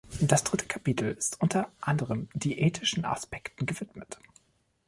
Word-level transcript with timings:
Das 0.21 0.43
dritte 0.43 0.65
Kapitel 0.65 1.11
ist 1.13 1.39
unter 1.43 1.71
anderem 1.79 2.27
diätetischen 2.33 3.05
Aspekten 3.05 3.67
gewidmet. 3.67 4.17